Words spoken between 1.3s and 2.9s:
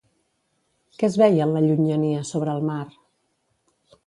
en la llunyania sobre el mar?